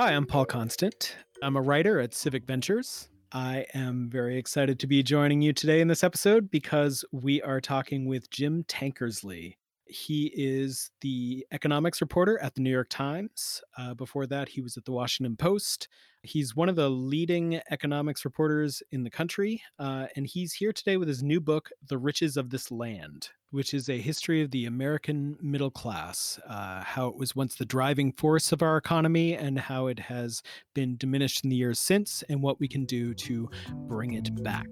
[0.00, 1.14] Hi, I'm Paul Constant.
[1.42, 3.10] I'm a writer at Civic Ventures.
[3.32, 7.60] I am very excited to be joining you today in this episode because we are
[7.60, 9.56] talking with Jim Tankersley.
[9.84, 13.60] He is the economics reporter at the New York Times.
[13.76, 15.86] Uh, before that, he was at the Washington Post.
[16.22, 20.96] He's one of the leading economics reporters in the country, uh, and he's here today
[20.96, 24.66] with his new book, The Riches of This Land, which is a history of the
[24.66, 29.58] American middle class, uh, how it was once the driving force of our economy and
[29.58, 30.42] how it has
[30.74, 34.68] been diminished in the years since, and what we can do to bring it back.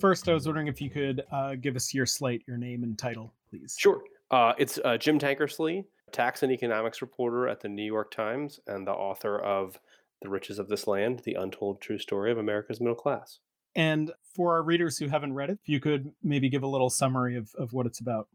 [0.00, 2.98] First, I was wondering if you could uh, give us your slate, your name and
[2.98, 3.76] title, please.
[3.78, 4.02] Sure.
[4.30, 8.86] Uh, it's uh, Jim Tankersley, tax and economics reporter at the New York Times and
[8.86, 9.78] the author of
[10.22, 13.40] The Riches of This Land, The Untold True Story of America's Middle Class.
[13.74, 17.36] And for our readers who haven't read it, you could maybe give a little summary
[17.36, 18.28] of, of what it's about.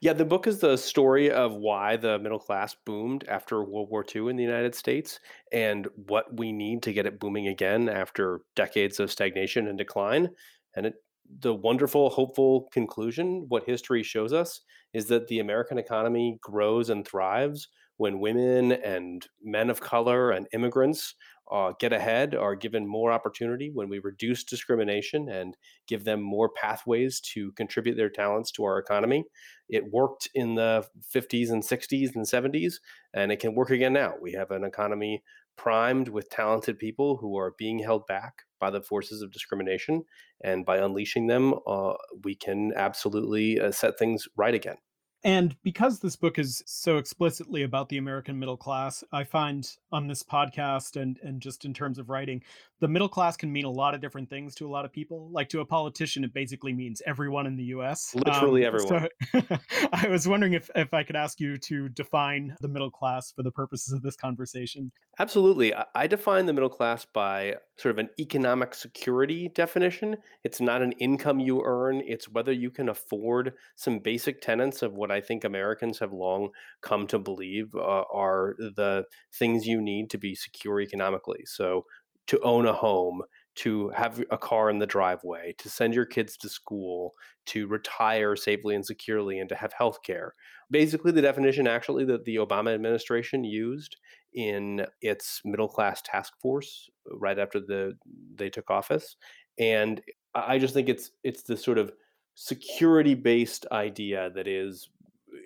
[0.00, 4.04] Yeah, the book is the story of why the middle class boomed after World War
[4.04, 5.20] II in the United States
[5.52, 10.30] and what we need to get it booming again after decades of stagnation and decline.
[10.74, 10.94] And it,
[11.38, 14.62] the wonderful, hopeful conclusion, what history shows us,
[14.92, 17.68] is that the American economy grows and thrives
[17.98, 21.14] when women and men of color and immigrants
[21.52, 26.48] uh, get ahead, are given more opportunity, when we reduce discrimination and give them more
[26.48, 29.24] pathways to contribute their talents to our economy.
[29.68, 32.74] It worked in the 50s and 60s and 70s,
[33.12, 34.14] and it can work again now.
[34.20, 35.22] We have an economy
[35.56, 40.04] primed with talented people who are being held back by the forces of discrimination.
[40.42, 41.94] And by unleashing them, uh,
[42.24, 44.76] we can absolutely uh, set things right again.
[45.24, 50.08] And because this book is so explicitly about the American middle class, I find on
[50.08, 52.42] this podcast and and just in terms of writing,
[52.80, 55.30] the middle class can mean a lot of different things to a lot of people.
[55.30, 58.12] Like to a politician, it basically means everyone in the U.S.
[58.16, 59.08] Literally um, everyone.
[59.30, 59.58] So
[59.92, 63.44] I was wondering if if I could ask you to define the middle class for
[63.44, 64.90] the purposes of this conversation.
[65.20, 70.16] Absolutely, I define the middle class by sort of an economic security definition.
[70.42, 74.94] It's not an income you earn; it's whether you can afford some basic tenets of
[74.94, 76.50] what I think Americans have long
[76.80, 81.44] come to believe uh, are the things you need to be secure economically.
[81.46, 81.86] So,
[82.28, 83.22] to own a home,
[83.54, 87.12] to have a car in the driveway, to send your kids to school,
[87.46, 90.34] to retire safely and securely, and to have health care.
[90.70, 93.96] Basically, the definition actually that the Obama administration used
[94.34, 97.96] in its middle class task force right after the
[98.36, 99.16] they took office.
[99.58, 100.00] And
[100.34, 101.92] I just think it's it's the sort of
[102.34, 104.88] security based idea that is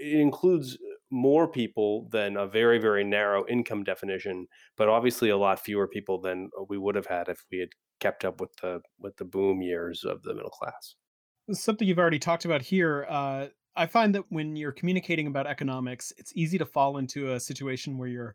[0.00, 0.78] it includes
[1.10, 6.20] more people than a very very narrow income definition but obviously a lot fewer people
[6.20, 7.68] than we would have had if we had
[8.00, 10.96] kept up with the with the boom years of the middle class.
[11.52, 13.46] Something you've already talked about here uh,
[13.76, 17.98] i find that when you're communicating about economics it's easy to fall into a situation
[17.98, 18.34] where you're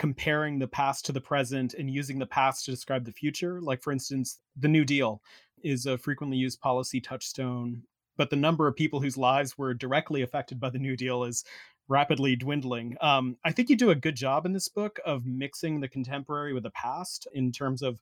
[0.00, 3.60] comparing the past to the present and using the past to describe the future.
[3.60, 5.20] Like for instance the new deal
[5.62, 7.82] is a frequently used policy touchstone
[8.20, 11.42] but the number of people whose lives were directly affected by the New Deal is
[11.88, 12.94] rapidly dwindling.
[13.00, 16.52] Um, I think you do a good job in this book of mixing the contemporary
[16.52, 17.98] with the past in terms of,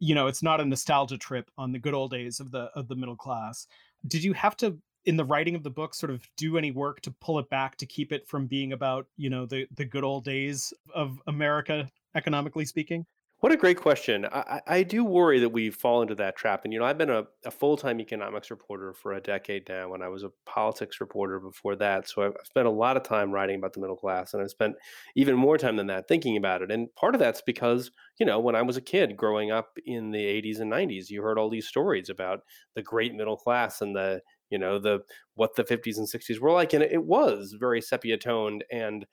[0.00, 2.88] you know, it's not a nostalgia trip on the good old days of the of
[2.88, 3.66] the middle class.
[4.06, 4.76] Did you have to
[5.06, 7.76] in the writing of the book sort of do any work to pull it back
[7.76, 11.90] to keep it from being about you know the the good old days of america
[12.14, 13.04] economically speaking
[13.40, 14.24] what a great question.
[14.32, 16.64] I, I do worry that we fall into that trap.
[16.64, 19.92] And, you know, I've been a, a full time economics reporter for a decade now,
[19.92, 22.08] and I was a politics reporter before that.
[22.08, 24.76] So I've spent a lot of time writing about the middle class, and I've spent
[25.14, 26.70] even more time than that thinking about it.
[26.70, 30.10] And part of that's because, you know, when I was a kid growing up in
[30.12, 32.40] the 80s and 90s, you heard all these stories about
[32.74, 35.00] the great middle class and the, you know, the
[35.34, 36.72] what the 50s and 60s were like.
[36.72, 39.04] And it was very sepia toned and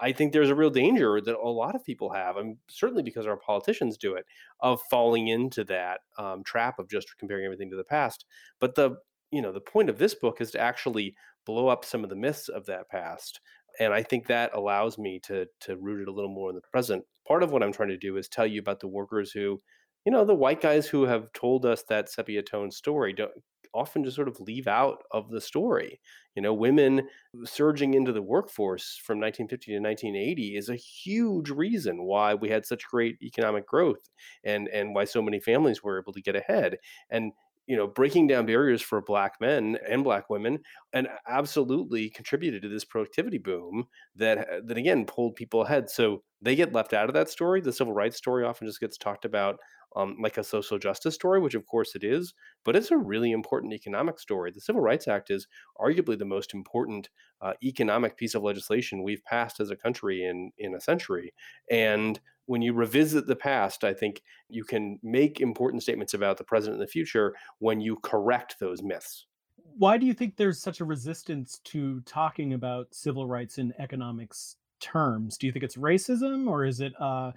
[0.00, 3.26] I think there's a real danger that a lot of people have, and certainly because
[3.26, 4.26] our politicians do it,
[4.60, 8.26] of falling into that um, trap of just comparing everything to the past.
[8.60, 8.96] But the
[9.30, 11.14] you know the point of this book is to actually
[11.44, 13.40] blow up some of the myths of that past,
[13.80, 16.62] and I think that allows me to to root it a little more in the
[16.62, 17.04] present.
[17.26, 19.60] Part of what I'm trying to do is tell you about the workers who
[20.04, 23.32] you know the white guys who have told us that sepia tone story don't
[23.76, 26.00] often just sort of leave out of the story.
[26.34, 27.08] You know, women
[27.44, 32.66] surging into the workforce from 1950 to 1980 is a huge reason why we had
[32.66, 34.10] such great economic growth
[34.44, 36.78] and and why so many families were able to get ahead.
[37.10, 37.32] And
[37.66, 40.60] you know, breaking down barriers for black men and black women,
[40.92, 45.90] and absolutely contributed to this productivity boom that uh, that again pulled people ahead.
[45.90, 47.60] So they get left out of that story.
[47.60, 49.58] The civil rights story often just gets talked about
[49.96, 52.34] um, like a social justice story, which of course it is,
[52.64, 54.50] but it's a really important economic story.
[54.52, 55.48] The Civil Rights Act is
[55.78, 57.08] arguably the most important
[57.40, 61.32] uh, economic piece of legislation we've passed as a country in in a century,
[61.70, 66.44] and when you revisit the past, I think you can make important statements about the
[66.44, 69.26] present and the future when you correct those myths.
[69.56, 74.56] Why do you think there's such a resistance to talking about civil rights in economics
[74.80, 75.36] terms?
[75.36, 77.32] Do you think it's racism or is it uh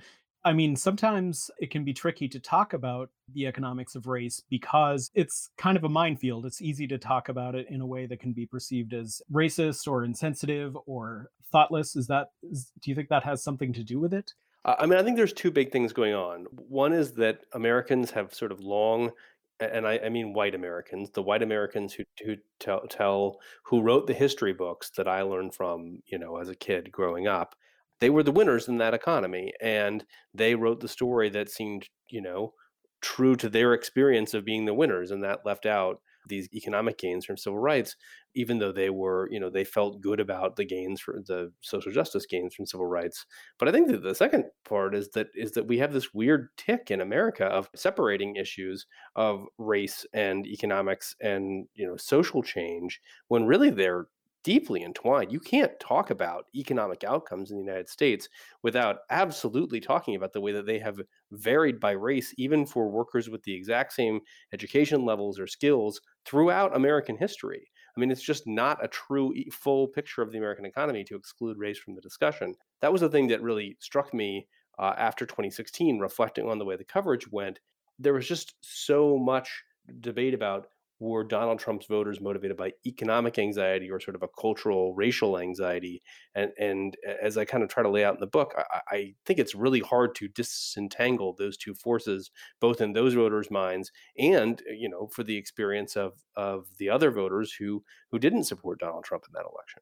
[0.45, 5.11] I mean, sometimes it can be tricky to talk about the economics of race because
[5.13, 6.45] it's kind of a minefield.
[6.45, 9.87] It's easy to talk about it in a way that can be perceived as racist
[9.87, 11.95] or insensitive or thoughtless.
[11.95, 14.33] Is that is, do you think that has something to do with it?
[14.65, 16.45] I mean, I think there's two big things going on.
[16.51, 19.11] One is that Americans have sort of long,
[19.59, 24.07] and I, I mean white Americans, the white Americans who who tell, tell who wrote
[24.07, 27.55] the history books that I learned from, you know, as a kid growing up.
[27.99, 32.21] They were the winners in that economy, and they wrote the story that seemed, you
[32.21, 32.53] know,
[33.01, 37.25] true to their experience of being the winners, and that left out these economic gains
[37.25, 37.95] from civil rights,
[38.35, 41.91] even though they were, you know, they felt good about the gains for the social
[41.91, 43.25] justice gains from civil rights.
[43.57, 46.49] But I think that the second part is that is that we have this weird
[46.57, 48.85] tic in America of separating issues
[49.15, 52.99] of race and economics and you know social change
[53.29, 54.07] when really they're
[54.43, 55.31] deeply entwined.
[55.31, 58.27] You can't talk about economic outcomes in the United States
[58.63, 60.99] without absolutely talking about the way that they have
[61.31, 64.21] varied by race, even for workers with the exact same
[64.53, 67.69] education levels or skills throughout American history.
[67.95, 71.57] I mean, it's just not a true full picture of the American economy to exclude
[71.57, 72.55] race from the discussion.
[72.81, 74.47] That was the thing that really struck me
[74.77, 77.59] uh, after 2016, reflecting on the way the coverage went.
[77.97, 79.63] There was just so much
[79.99, 80.67] debate about
[80.99, 86.01] were Donald Trump's voters motivated by economic anxiety or sort of a cultural racial anxiety?
[86.35, 89.13] And and as I kind of try to lay out in the book, I, I
[89.25, 94.61] think it's really hard to disentangle those two forces, both in those voters' minds and
[94.77, 99.03] you know for the experience of of the other voters who who didn't support Donald
[99.05, 99.81] Trump in that election.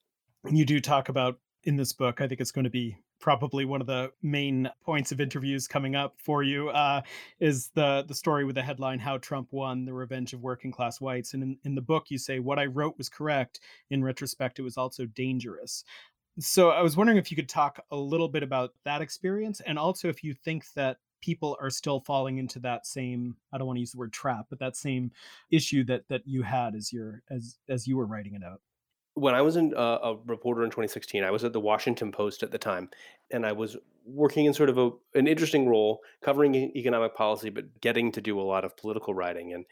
[0.56, 2.22] You do talk about in this book.
[2.22, 5.96] I think it's going to be probably one of the main points of interviews coming
[5.96, 7.02] up for you uh,
[7.40, 11.02] is the the story with the headline "How Trump Won: The Revenge of Working Class
[11.02, 13.60] Whites." And in, in the book, you say what I wrote was correct.
[13.90, 15.84] In retrospect, it was also dangerous.
[16.40, 19.80] So I was wondering if you could talk a little bit about that experience, and
[19.80, 23.76] also if you think that people are still falling into that same i don't want
[23.76, 25.12] to use the word trap but that same
[25.50, 28.62] issue that that you had as your as as you were writing it out
[29.18, 32.44] when I was in, uh, a reporter in 2016, I was at the Washington Post
[32.44, 32.90] at the time,
[33.32, 33.76] and I was
[34.06, 38.40] working in sort of a, an interesting role covering economic policy, but getting to do
[38.40, 39.54] a lot of political writing.
[39.54, 39.66] And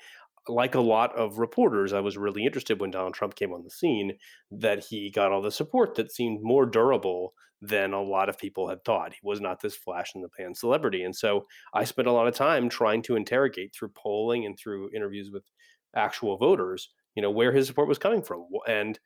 [0.48, 3.70] like a lot of reporters, I was really interested when Donald Trump came on the
[3.70, 4.14] scene
[4.52, 8.68] that he got all the support that seemed more durable than a lot of people
[8.68, 9.14] had thought.
[9.14, 11.04] He was not this flash in the pan celebrity.
[11.04, 14.90] And so I spent a lot of time trying to interrogate through polling and through
[14.96, 15.44] interviews with
[15.96, 18.46] actual voters, you know, where his support was coming from.
[18.68, 19.00] And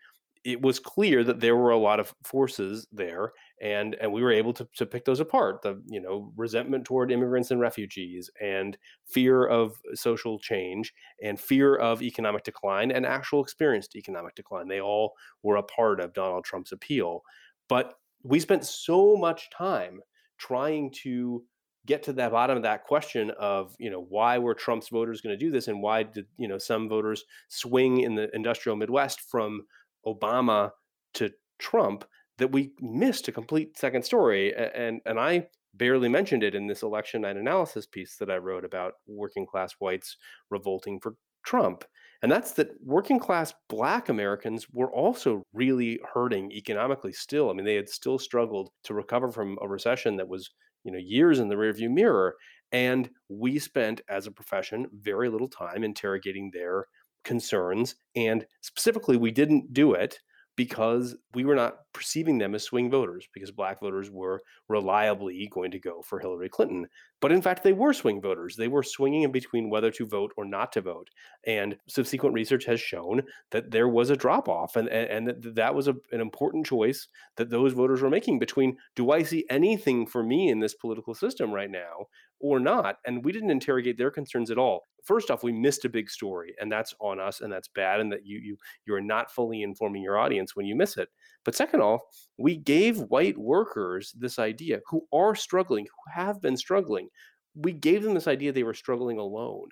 [0.43, 4.31] it was clear that there were a lot of forces there and and we were
[4.31, 8.77] able to, to pick those apart the you know resentment toward immigrants and refugees and
[9.05, 14.67] fear of social change and fear of economic decline and actual experienced economic decline.
[14.67, 15.13] They all
[15.43, 17.21] were a part of donald trump's appeal
[17.67, 19.99] but we spent so much time
[20.37, 21.43] trying to
[21.85, 25.37] get to the bottom of that question of you know why were trump's voters going
[25.37, 29.21] to do this and why did you know some voters swing in the industrial midwest
[29.21, 29.61] from
[30.05, 30.71] Obama
[31.15, 32.05] to Trump
[32.37, 34.55] that we missed a complete second story.
[34.55, 38.65] And and I barely mentioned it in this election night analysis piece that I wrote
[38.65, 40.17] about working class whites
[40.49, 41.15] revolting for
[41.45, 41.83] Trump.
[42.21, 47.49] And that's that working class black Americans were also really hurting economically still.
[47.49, 50.49] I mean, they had still struggled to recover from a recession that was,
[50.83, 52.35] you know, years in the rearview mirror.
[52.71, 56.85] And we spent as a profession very little time interrogating their
[57.23, 57.95] concerns.
[58.15, 60.19] And specifically, we didn't do it
[60.55, 65.71] because we were not perceiving them as swing voters because black voters were reliably going
[65.71, 66.87] to go for Hillary Clinton.
[67.21, 68.55] But in fact, they were swing voters.
[68.55, 71.09] They were swinging in between whether to vote or not to vote.
[71.45, 75.75] And subsequent research has shown that there was a drop off and, and, that that
[75.75, 80.05] was a, an important choice that those voters were making between do I see anything
[80.05, 82.07] for me in this political system right now
[82.39, 82.97] or not.
[83.05, 84.87] And we didn't interrogate their concerns at all.
[85.03, 88.11] First off, we missed a big story, and that's on us, and that's bad, and
[88.11, 91.09] that you you you are not fully informing your audience when you miss it.
[91.45, 92.01] But second off,
[92.37, 97.09] we gave white workers this idea who are struggling, who have been struggling.
[97.55, 99.69] We gave them this idea they were struggling alone.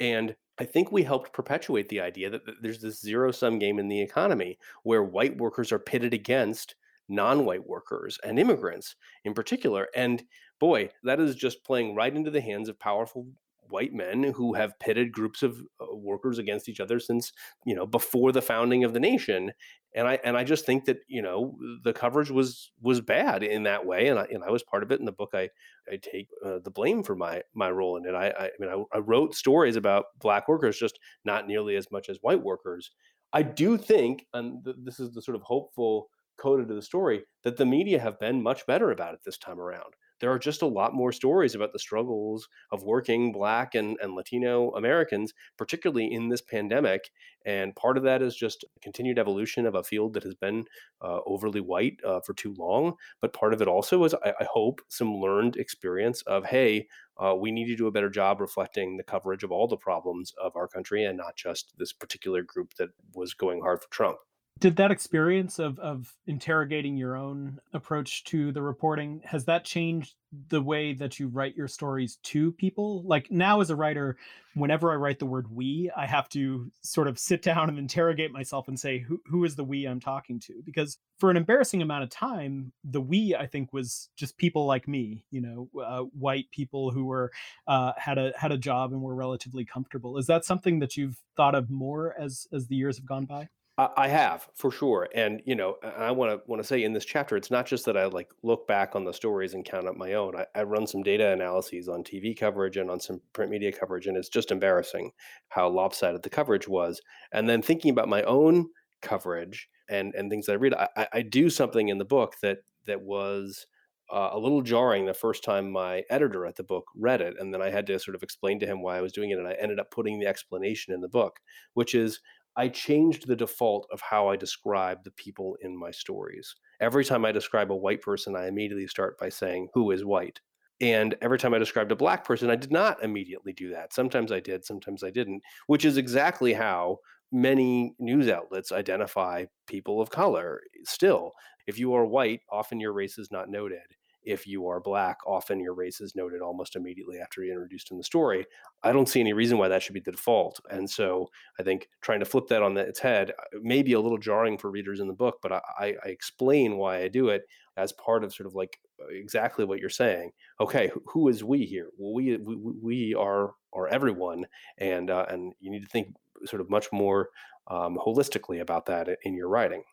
[0.00, 3.88] And I think we helped perpetuate the idea that there's this zero sum game in
[3.88, 6.74] the economy where white workers are pitted against
[7.08, 9.88] non white workers and immigrants in particular.
[9.96, 10.22] And
[10.60, 13.26] boy, that is just playing right into the hands of powerful
[13.68, 17.32] white men who have pitted groups of uh, workers against each other since
[17.64, 19.52] you know before the founding of the nation
[19.94, 23.62] and I and I just think that you know the coverage was was bad in
[23.64, 25.30] that way, and I and I was part of it in the book.
[25.34, 25.48] I
[25.90, 28.14] I take uh, the blame for my my role in it.
[28.14, 31.90] I I, I mean I, I, wrote stories about black workers, just not nearly as
[31.90, 32.90] much as white workers.
[33.32, 36.08] I do think, and th- this is the sort of hopeful
[36.38, 39.60] coda to the story, that the media have been much better about it this time
[39.60, 43.96] around there are just a lot more stories about the struggles of working Black and,
[44.00, 47.10] and Latino Americans, particularly in this pandemic.
[47.44, 50.64] And part of that is just continued evolution of a field that has been
[51.00, 52.94] uh, overly white uh, for too long.
[53.20, 57.34] But part of it also is, I, I hope, some learned experience of, hey, uh,
[57.34, 60.56] we need to do a better job reflecting the coverage of all the problems of
[60.56, 64.18] our country and not just this particular group that was going hard for Trump
[64.58, 70.14] did that experience of of interrogating your own approach to the reporting has that changed
[70.48, 73.02] the way that you write your stories to people?
[73.04, 74.16] Like now as a writer
[74.54, 78.32] whenever i write the word we i have to sort of sit down and interrogate
[78.32, 80.54] myself and say who, who is the we i'm talking to?
[80.64, 84.88] Because for an embarrassing amount of time the we i think was just people like
[84.88, 87.30] me you know uh, white people who were
[87.66, 90.18] uh, had a had a job and were relatively comfortable.
[90.18, 93.48] Is that something that you've thought of more as as the years have gone by
[93.78, 97.04] I have for sure, and you know, I want to want to say in this
[97.04, 99.96] chapter, it's not just that I like look back on the stories and count up
[99.96, 100.34] my own.
[100.34, 104.08] I, I, run some data analyses on TV coverage and on some print media coverage,
[104.08, 105.12] and it's just embarrassing
[105.50, 107.00] how lopsided the coverage was.
[107.30, 108.66] And then thinking about my own
[109.00, 112.58] coverage and and things that I read, I, I do something in the book that
[112.86, 113.64] that was
[114.10, 117.54] uh, a little jarring the first time my editor at the book read it, and
[117.54, 119.46] then I had to sort of explain to him why I was doing it, and
[119.46, 121.38] I ended up putting the explanation in the book,
[121.74, 122.20] which is
[122.58, 126.56] I changed the default of how I describe the people in my stories.
[126.80, 130.40] Every time I describe a white person, I immediately start by saying, Who is white?
[130.80, 133.92] And every time I described a black person, I did not immediately do that.
[133.94, 136.98] Sometimes I did, sometimes I didn't, which is exactly how
[137.30, 141.30] many news outlets identify people of color eh, still.
[141.68, 143.78] If you are white, often your race is not noted
[144.28, 147.96] if you are black, often your race is noted almost immediately after you're introduced in
[147.96, 148.44] the story.
[148.82, 150.60] I don't see any reason why that should be the default.
[150.70, 154.00] And so I think trying to flip that on its head uh, may be a
[154.00, 157.42] little jarring for readers in the book, but I, I explain why I do it
[157.78, 160.32] as part of sort of like uh, exactly what you're saying.
[160.60, 161.88] Okay, who, who is we here?
[161.96, 164.44] Well, we we, we are are everyone,
[164.76, 167.30] and uh, and you need to think sort of much more
[167.68, 169.84] um, holistically about that in your writing.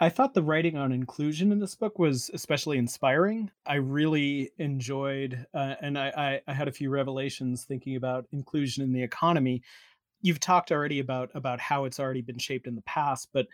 [0.00, 3.50] I thought the writing on inclusion in this book was especially inspiring.
[3.64, 8.82] I really enjoyed, uh, and I, I, I had a few revelations thinking about inclusion
[8.82, 9.62] in the economy.
[10.22, 13.48] You've talked already about about how it's already been shaped in the past, but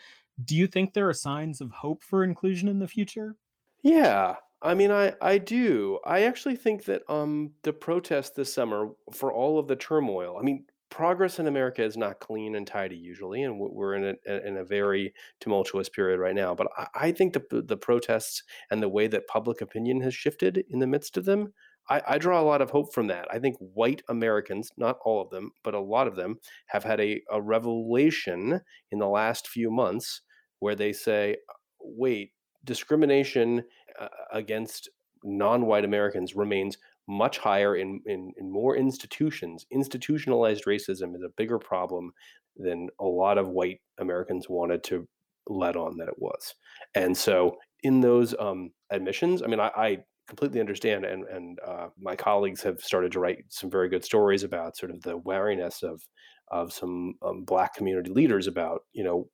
[0.44, 3.36] do you think there are signs of hope for inclusion in the future?
[3.82, 6.00] Yeah, I mean, I I do.
[6.04, 10.36] I actually think that um the protest this summer for all of the turmoil.
[10.38, 14.46] I mean, progress in America is not clean and tidy usually, and we're in a
[14.46, 16.54] in a very tumultuous period right now.
[16.54, 20.64] But I, I think the the protests and the way that public opinion has shifted
[20.68, 21.52] in the midst of them,
[21.88, 23.28] I, I, draw a lot of hope from that.
[23.32, 27.00] I think white Americans, not all of them, but a lot of them, have had
[27.00, 30.22] a, a revelation in the last few months
[30.58, 31.36] where they say,
[31.80, 32.32] "Wait,
[32.64, 33.64] discrimination
[33.98, 34.90] uh, against."
[35.22, 36.78] non-white Americans remains
[37.10, 39.66] much higher in, in, in more institutions.
[39.72, 42.12] Institutionalized racism is a bigger problem
[42.56, 45.08] than a lot of white Americans wanted to
[45.48, 46.54] let on that it was.
[46.94, 49.98] And so, in those um, admissions, I mean, I, I
[50.28, 54.44] completely understand, and and uh, my colleagues have started to write some very good stories
[54.44, 56.02] about sort of the wariness of
[56.48, 59.28] of some um, black community leaders about you know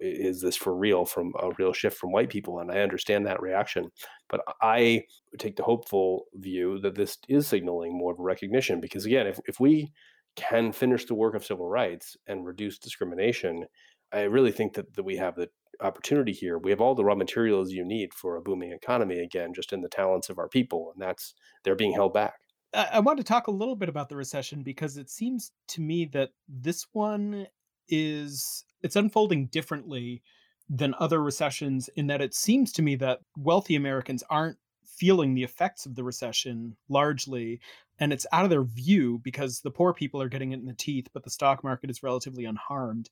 [0.00, 2.58] is this for real from a real shift from white people?
[2.58, 3.90] And i understand that reaction
[4.28, 5.02] but i
[5.38, 9.38] take the hopeful view that this is signaling more of a recognition because again if,
[9.46, 9.92] if we
[10.36, 13.64] can finish the work of civil rights and reduce discrimination
[14.12, 15.48] i really think that, that we have the
[15.80, 16.58] opportunity here.
[16.58, 19.80] We have all the raw materials you need for a booming economy again just in
[19.80, 22.34] the talents of our people and that's they're being held back.
[22.74, 26.04] I want to talk a little bit about the recession because it seems to me
[26.12, 27.46] that this one
[27.88, 30.22] is it's unfolding differently
[30.68, 35.44] than other recessions in that it seems to me that wealthy Americans aren't feeling the
[35.44, 37.60] effects of the recession largely
[38.00, 40.74] and it's out of their view because the poor people are getting it in the
[40.74, 43.08] teeth but the stock market is relatively unharmed.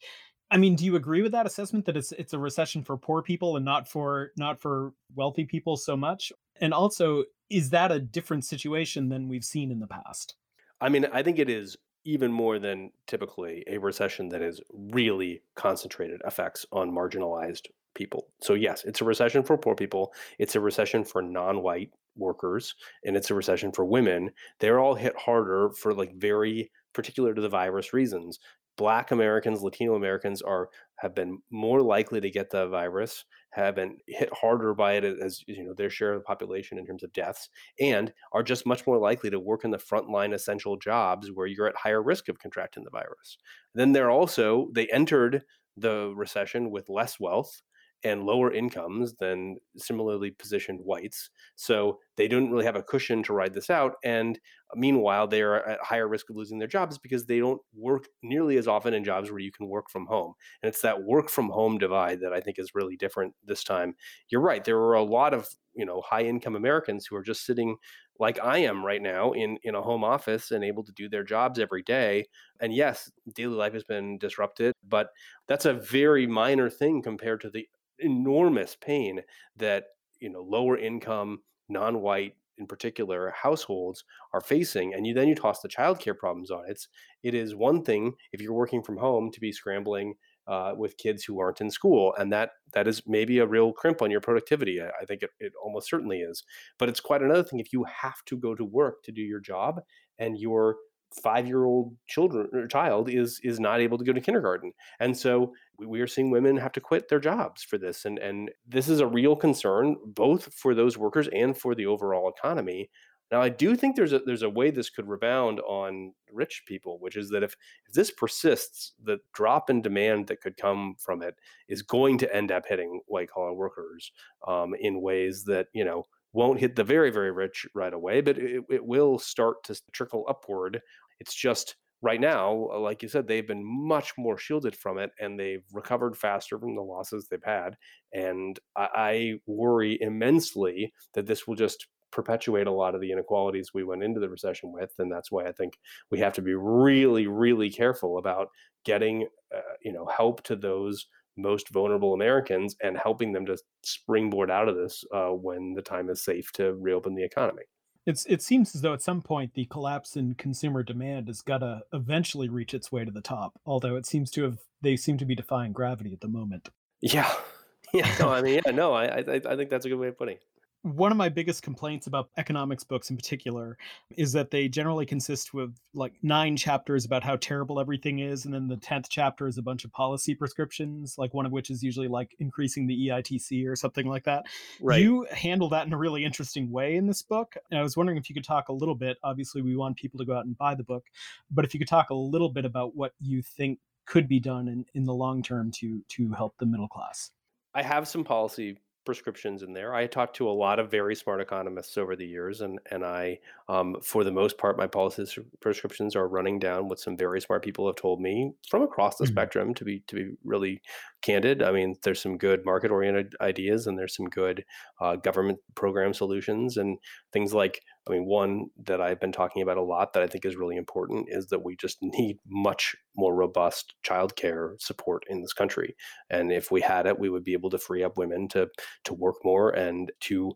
[0.51, 3.23] I mean do you agree with that assessment that it's it's a recession for poor
[3.23, 6.33] people and not for not for wealthy people so much?
[6.61, 10.35] And also is that a different situation than we've seen in the past?
[10.81, 15.43] I mean i think it is even more than typically a recession that is really
[15.57, 18.29] concentrated effects on marginalized people.
[18.41, 20.13] So yes, it's a recession for poor people.
[20.39, 24.31] It's a recession for non-white workers, and it's a recession for women.
[24.61, 28.39] They're all hit harder for like very particular to the virus reasons.
[28.77, 33.99] Black Americans, Latino Americans are have been more likely to get the virus, have been
[34.07, 37.13] hit harder by it as you know their share of the population in terms of
[37.13, 37.49] deaths,
[37.81, 41.69] and are just much more likely to work in the frontline essential jobs where you're
[41.69, 43.39] at higher risk of contracting the virus.
[43.75, 45.45] Then they're also they entered
[45.77, 47.63] the recession with less wealth
[48.07, 51.31] and lower incomes than similarly positioned whites.
[51.57, 53.95] So they don't really have a cushion to ride this out.
[54.05, 54.39] And
[54.71, 58.09] uh, meanwhile, they are at higher risk of losing their jobs because they don't work
[58.23, 60.35] nearly as often in jobs where you can work from home.
[60.63, 63.95] And it's that work from home divide that I think is really different this time.
[64.29, 64.65] You're right.
[64.65, 67.77] There are a lot of you know high income Americans who are just sitting
[68.19, 71.25] like I am right now in in a home office and able to do their
[71.25, 72.27] jobs every day.
[72.61, 75.09] And yes, daily life has been disrupted, but
[75.49, 77.69] that's a very minor thing compared to the
[78.01, 79.23] enormous pain
[79.57, 79.85] that
[80.21, 85.61] you know lower income non-white in particular households are facing and you then you toss
[85.61, 86.65] the childcare problems on.
[86.69, 86.89] It's
[87.23, 90.15] it is one thing if you're working from home to be scrambling
[90.47, 94.01] uh, with kids who aren't in school and that that is maybe a real crimp
[94.01, 96.45] on your productivity i, I think it, it almost certainly is.
[96.79, 99.41] But it's quite another thing if you have to go to work to do your
[99.41, 99.81] job
[100.19, 100.77] and you're
[101.23, 104.73] five year old children or child is is not able to go to kindergarten.
[105.01, 108.51] And so we are seeing women have to quit their jobs for this and and
[108.67, 112.91] this is a real concern both for those workers and for the overall economy.
[113.31, 116.99] Now i do think there's a there's a way this could rebound on rich people
[117.01, 117.57] which is that if
[117.89, 121.35] if this persists the drop in demand that could come from it
[121.69, 124.13] is going to end up hitting white collar workers
[124.47, 126.05] um, in ways that you know
[126.37, 130.25] won't hit the very very rich right away but it, it will start to trickle
[130.29, 130.81] upward
[131.19, 135.11] it's just right now, uh, like you said, they've been much more shielded from it
[135.21, 137.77] and they've recovered faster from the losses they've had.
[138.13, 143.73] And I, I worry immensely that this will just perpetuate a lot of the inequalities
[143.75, 144.93] we went into the recession with.
[144.99, 145.79] And that's why I think
[146.11, 148.49] we have to be really, really careful about
[148.85, 154.51] getting, uh, you know, help to those most vulnerable Americans and helping them to springboard
[154.51, 157.63] out of this uh, when the time is safe to reopen the economy.
[158.07, 161.59] It's it seems as though at some point the collapse in consumer demand has got
[161.59, 163.59] to eventually reach its way to the top.
[163.67, 166.69] Although it seems to have they seem to be defying gravity at the moment.
[167.01, 167.33] Yeah,
[167.93, 168.15] yeah.
[168.21, 168.93] No, I mean, yeah, no.
[168.93, 170.37] I I, I think that's a good way of putting.
[170.37, 170.43] it
[170.87, 173.77] one of my biggest complaints about economics books in particular
[174.17, 178.55] is that they generally consist of like nine chapters about how terrible everything is and
[178.55, 181.83] then the 10th chapter is a bunch of policy prescriptions like one of which is
[181.83, 184.45] usually like increasing the eitc or something like that
[184.81, 185.01] right.
[185.01, 188.17] you handle that in a really interesting way in this book and i was wondering
[188.17, 190.57] if you could talk a little bit obviously we want people to go out and
[190.57, 191.07] buy the book
[191.51, 194.69] but if you could talk a little bit about what you think could be done
[194.69, 197.33] in, in the long term to to help the middle class
[197.75, 199.95] i have some policy prescriptions in there.
[199.95, 203.39] I talked to a lot of very smart economists over the years, and and I,
[203.69, 205.25] um, for the most part, my policy
[205.61, 209.25] prescriptions are running down what some very smart people have told me from across the
[209.25, 209.33] mm-hmm.
[209.33, 209.75] spectrum.
[209.75, 210.83] To be to be really
[211.23, 214.65] candid, I mean, there's some good market oriented ideas, and there's some good
[215.01, 216.99] uh, government program solutions, and
[217.33, 220.45] things like I mean, one that I've been talking about a lot that I think
[220.45, 225.53] is really important is that we just need much more robust childcare support in this
[225.53, 225.97] country.
[226.31, 228.69] And if we had it, we would be able to free up women to
[229.05, 230.53] to work more and to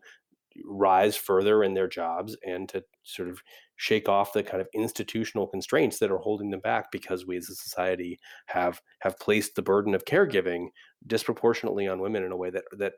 [0.64, 3.40] rise further in their jobs and to sort of
[3.76, 7.48] shake off the kind of institutional constraints that are holding them back because we as
[7.48, 10.66] a society have have placed the burden of caregiving
[11.06, 12.94] disproportionately on women in a way that that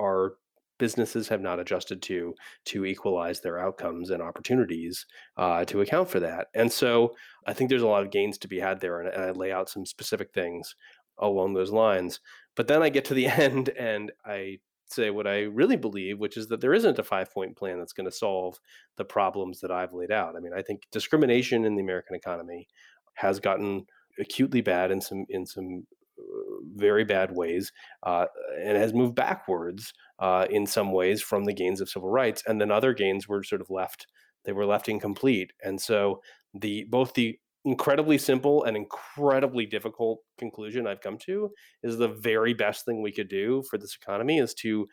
[0.00, 0.34] are
[0.82, 6.18] businesses have not adjusted to to equalize their outcomes and opportunities uh, to account for
[6.18, 6.48] that.
[6.54, 7.14] And so
[7.46, 9.52] I think there's a lot of gains to be had there, and, and I lay
[9.52, 10.74] out some specific things
[11.18, 12.18] along those lines.
[12.56, 16.36] But then I get to the end and I say what I really believe, which
[16.36, 18.58] is that there isn't a five point plan that's going to solve
[18.96, 20.34] the problems that I've laid out.
[20.36, 22.66] I mean, I think discrimination in the American economy
[23.14, 23.86] has gotten
[24.18, 25.86] acutely bad in some in some
[26.74, 27.72] very bad ways
[28.04, 28.26] uh,
[28.60, 32.60] and has moved backwards uh, in some ways from the gains of civil rights and
[32.60, 34.06] then other gains were sort of left
[34.44, 36.20] they were left incomplete and so
[36.54, 41.48] the both the incredibly simple and incredibly difficult conclusion i've come to
[41.84, 44.88] is the very best thing we could do for this economy is to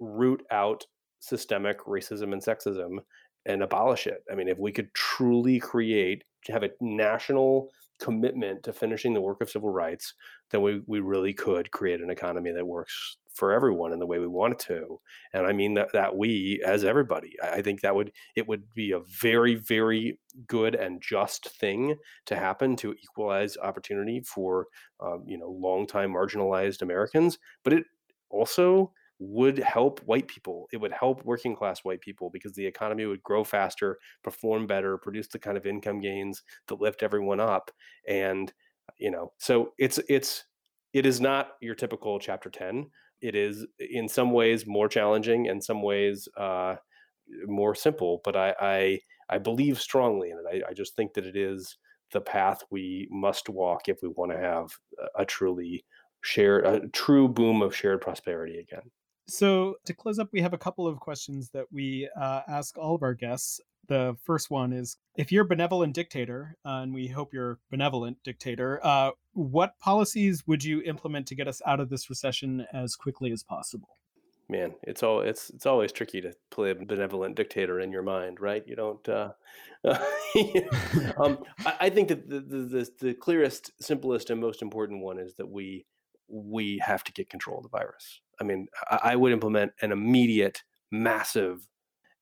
[0.00, 0.84] root out
[1.20, 2.98] systemic racism and sexism
[3.46, 4.22] and abolish it.
[4.30, 7.68] I mean if we could truly create have a national
[8.00, 10.14] commitment to finishing the work of civil rights,
[10.50, 14.18] then we, we really could create an economy that works for everyone in the way
[14.18, 15.00] we want it to.
[15.32, 18.92] And I mean that, that we as everybody, I think that would it would be
[18.92, 24.66] a very, very good and just thing to happen to equalize opportunity for
[25.00, 27.38] um, you know long time marginalized Americans.
[27.62, 27.84] But it
[28.30, 30.66] also would help white people.
[30.72, 34.96] It would help working class white people because the economy would grow faster, perform better,
[34.96, 37.70] produce the kind of income gains that lift everyone up.
[38.08, 38.52] And,
[38.98, 40.44] you know, so it's, it's,
[40.94, 42.90] it is not your typical chapter 10.
[43.20, 46.76] It is in some ways more challenging, in some ways uh,
[47.46, 50.64] more simple, but I, I, I believe strongly in it.
[50.66, 51.76] I, I just think that it is
[52.12, 54.70] the path we must walk if we want to have
[55.16, 55.84] a truly
[56.22, 58.90] shared, a true boom of shared prosperity again.
[59.30, 62.96] So, to close up, we have a couple of questions that we uh, ask all
[62.96, 63.60] of our guests.
[63.86, 68.18] The first one is If you're a benevolent dictator, uh, and we hope you're benevolent
[68.24, 72.96] dictator, uh, what policies would you implement to get us out of this recession as
[72.96, 73.98] quickly as possible?
[74.48, 78.40] Man, it's all it's it's always tricky to play a benevolent dictator in your mind,
[78.40, 78.64] right?
[78.66, 79.08] You don't.
[79.08, 79.30] Uh,
[79.84, 85.34] um, I, I, think that the, the the clearest, simplest, and most important one is
[85.34, 85.86] that we
[86.26, 88.20] we have to get control of the virus.
[88.40, 91.66] I mean, I, would implement an immediate, massive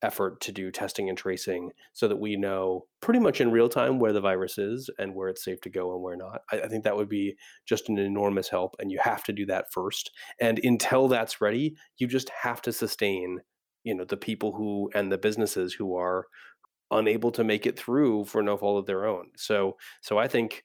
[0.01, 3.99] effort to do testing and tracing so that we know pretty much in real time
[3.99, 6.41] where the virus is and where it's safe to go and where not.
[6.51, 8.75] I, I, think that would be just an enormous help.
[8.79, 10.11] And you have to do that first.
[10.39, 13.39] And until that's ready, you just have to sustain,
[13.83, 16.25] you know, the people who and the businesses who are
[16.91, 19.27] unable to make it through for no fault of their own.
[19.35, 20.63] So so I think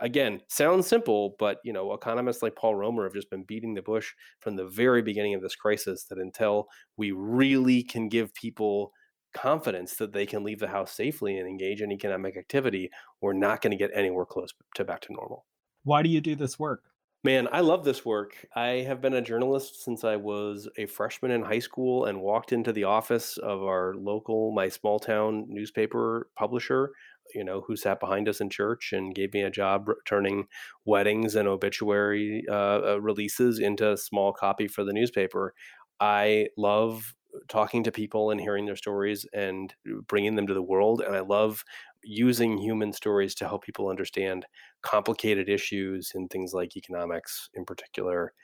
[0.00, 3.82] again sounds simple but you know economists like paul romer have just been beating the
[3.82, 8.92] bush from the very beginning of this crisis that until we really can give people
[9.34, 12.90] confidence that they can leave the house safely and engage in economic activity
[13.20, 15.46] we're not going to get anywhere close to back to normal
[15.84, 16.82] why do you do this work
[17.24, 18.34] Man, I love this work.
[18.56, 22.50] I have been a journalist since I was a freshman in high school and walked
[22.52, 26.90] into the office of our local, my small town newspaper publisher
[27.34, 30.46] you know, who sat behind us in church and gave me a job turning
[30.84, 35.54] weddings and obituary uh, uh, releases into small copy for the newspaper.
[36.00, 37.14] I love
[37.48, 39.74] talking to people and hearing their stories and
[40.06, 41.00] bringing them to the world.
[41.00, 41.64] And I love
[42.02, 44.46] using human stories to help people understand
[44.82, 48.34] complicated issues in things like economics in particular.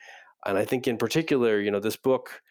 [0.46, 2.42] And I think in particular, you know, this book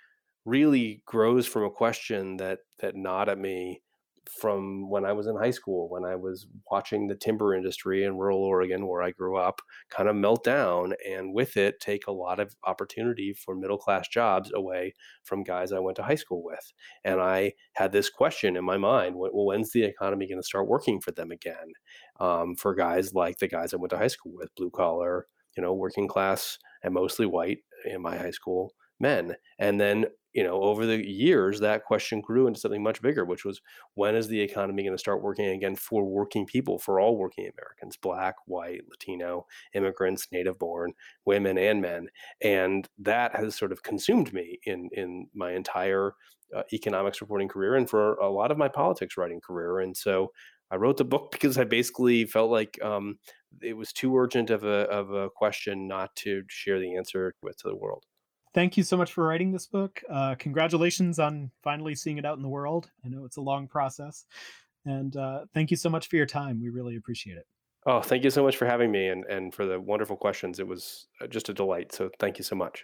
[0.46, 3.82] really grows from a question that that gnawed at me
[4.30, 8.18] from when I was in high school, when I was watching the timber industry in
[8.18, 12.12] rural Oregon, where I grew up, kind of melt down and with it take a
[12.12, 16.44] lot of opportunity for middle class jobs away from guys I went to high school
[16.44, 16.72] with.
[17.04, 20.68] And I had this question in my mind well, when's the economy going to start
[20.68, 21.74] working for them again?
[22.20, 25.64] Um, for guys like the guys I went to high school with, blue collar, you
[25.64, 29.36] know, working class and mostly white in my high school men.
[29.60, 30.06] And then
[30.38, 33.60] you know, over the years, that question grew into something much bigger, which was
[33.96, 37.50] when is the economy going to start working again for working people, for all working
[37.50, 40.94] Americans, black, white, Latino, immigrants, native born,
[41.26, 42.10] women, and men.
[42.40, 46.14] And that has sort of consumed me in, in my entire
[46.56, 49.80] uh, economics reporting career and for a lot of my politics writing career.
[49.80, 50.34] And so
[50.70, 53.18] I wrote the book because I basically felt like um,
[53.64, 57.58] it was too urgent of a, of a question not to share the answer with
[57.64, 58.06] the world
[58.58, 60.02] thank you so much for writing this book.
[60.10, 62.90] Uh, congratulations on finally seeing it out in the world.
[63.06, 64.26] I know it's a long process.
[64.84, 66.60] And uh, thank you so much for your time.
[66.60, 67.46] We really appreciate it.
[67.86, 70.60] Oh, thank you so much for having me and, and for the wonderful questions.
[70.60, 71.92] It was uh, just a delight.
[71.92, 72.84] So thank you so much.